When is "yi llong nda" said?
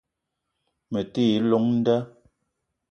1.29-1.97